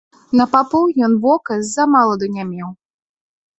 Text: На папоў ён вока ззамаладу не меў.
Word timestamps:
На 0.39 0.45
папоў 0.55 0.85
ён 1.09 1.13
вока 1.27 1.59
ззамаладу 1.67 2.33
не 2.41 2.49
меў. 2.53 2.69